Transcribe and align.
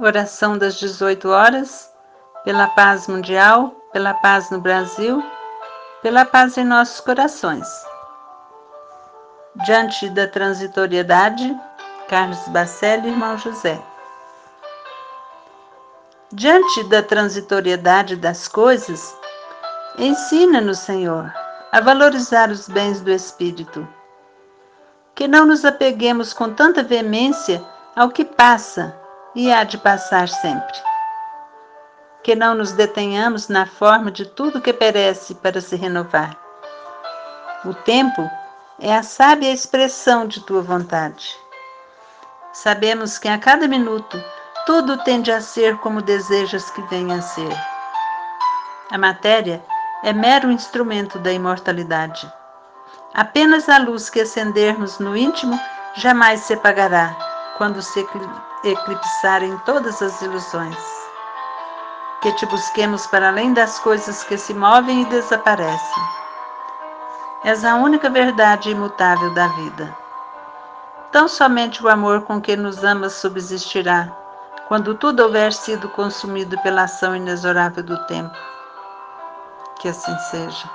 Oração 0.00 0.58
das 0.58 0.74
18 0.74 1.28
horas, 1.28 1.88
pela 2.42 2.66
paz 2.66 3.06
mundial, 3.06 3.70
pela 3.92 4.12
paz 4.12 4.50
no 4.50 4.60
Brasil, 4.60 5.22
pela 6.02 6.24
paz 6.24 6.58
em 6.58 6.64
nossos 6.64 6.98
corações. 6.98 7.68
Diante 9.64 10.10
da 10.10 10.26
transitoriedade, 10.26 11.56
Carlos 12.08 12.40
Bacelli, 12.48 13.06
irmão 13.06 13.38
José. 13.38 13.80
Diante 16.32 16.82
da 16.88 17.00
transitoriedade 17.00 18.16
das 18.16 18.48
coisas, 18.48 19.16
ensina-nos, 19.96 20.80
Senhor, 20.80 21.32
a 21.70 21.80
valorizar 21.80 22.50
os 22.50 22.68
bens 22.68 23.00
do 23.00 23.12
Espírito. 23.12 23.86
Que 25.14 25.28
não 25.28 25.46
nos 25.46 25.64
apeguemos 25.64 26.32
com 26.32 26.52
tanta 26.52 26.82
veemência 26.82 27.64
ao 27.94 28.10
que 28.10 28.24
passa 28.24 29.03
e 29.34 29.52
há 29.52 29.64
de 29.64 29.78
passar 29.78 30.28
sempre. 30.28 30.74
Que 32.22 32.34
não 32.34 32.54
nos 32.54 32.72
detenhamos 32.72 33.48
na 33.48 33.66
forma 33.66 34.10
de 34.10 34.24
tudo 34.24 34.60
que 34.60 34.72
perece 34.72 35.34
para 35.34 35.60
se 35.60 35.76
renovar. 35.76 36.36
O 37.64 37.74
tempo 37.74 38.30
é 38.80 38.94
a 38.94 39.02
sábia 39.02 39.52
expressão 39.52 40.26
de 40.26 40.40
tua 40.40 40.62
vontade. 40.62 41.36
Sabemos 42.52 43.18
que 43.18 43.28
a 43.28 43.38
cada 43.38 43.66
minuto 43.66 44.22
tudo 44.66 44.96
tende 45.04 45.30
a 45.30 45.40
ser 45.40 45.76
como 45.78 46.00
desejas 46.00 46.70
que 46.70 46.82
venha 46.82 47.16
a 47.16 47.22
ser. 47.22 47.56
A 48.90 48.98
matéria 48.98 49.62
é 50.02 50.12
mero 50.12 50.50
instrumento 50.50 51.18
da 51.18 51.32
imortalidade. 51.32 52.30
Apenas 53.14 53.68
a 53.68 53.78
luz 53.78 54.10
que 54.10 54.20
acendermos 54.20 54.98
no 54.98 55.16
íntimo 55.16 55.58
jamais 55.96 56.40
se 56.40 56.54
apagará 56.54 57.16
quando 57.56 57.80
se 57.80 58.04
eclipsarem 58.64 59.56
todas 59.58 60.00
as 60.00 60.20
ilusões. 60.22 60.76
Que 62.20 62.32
te 62.32 62.46
busquemos 62.46 63.06
para 63.06 63.28
além 63.28 63.52
das 63.52 63.78
coisas 63.78 64.24
que 64.24 64.38
se 64.38 64.54
movem 64.54 65.02
e 65.02 65.04
desaparecem. 65.06 66.02
És 67.44 67.64
a 67.64 67.76
única 67.76 68.08
verdade 68.08 68.70
imutável 68.70 69.34
da 69.34 69.48
vida. 69.48 69.94
Tão 71.12 71.28
somente 71.28 71.84
o 71.84 71.88
amor 71.88 72.22
com 72.22 72.40
que 72.40 72.56
nos 72.56 72.82
amas 72.82 73.12
subsistirá, 73.14 74.08
quando 74.68 74.94
tudo 74.94 75.22
houver 75.22 75.52
sido 75.52 75.88
consumido 75.90 76.58
pela 76.62 76.84
ação 76.84 77.14
inexorável 77.14 77.82
do 77.82 78.06
tempo. 78.06 78.34
Que 79.78 79.88
assim 79.88 80.18
seja. 80.30 80.70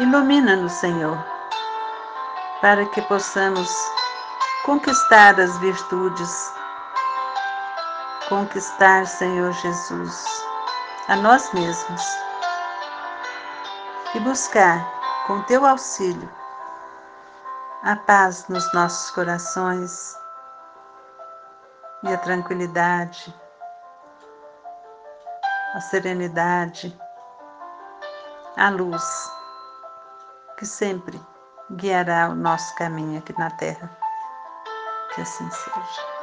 Ilumina-nos, 0.00 0.72
Senhor 0.72 1.39
para 2.60 2.84
que 2.86 3.00
possamos 3.02 3.70
conquistar 4.64 5.40
as 5.40 5.56
virtudes, 5.58 6.52
conquistar, 8.28 9.06
Senhor 9.06 9.50
Jesus, 9.52 10.26
a 11.08 11.16
nós 11.16 11.50
mesmos 11.54 12.02
e 14.14 14.20
buscar, 14.20 14.86
com 15.26 15.40
teu 15.42 15.64
auxílio, 15.64 16.28
a 17.82 17.96
paz 17.96 18.46
nos 18.48 18.70
nossos 18.74 19.10
corações 19.12 20.14
e 22.02 22.12
a 22.12 22.18
tranquilidade, 22.18 23.34
a 25.74 25.80
serenidade, 25.80 26.98
a 28.56 28.68
luz 28.68 29.32
que 30.58 30.66
sempre 30.66 31.18
guiará 31.70 32.28
o 32.28 32.34
nosso 32.34 32.74
caminho 32.74 33.18
aqui 33.18 33.32
na 33.38 33.50
terra. 33.50 33.90
Que 35.14 35.20
assim 35.22 35.48
seja. 35.50 36.19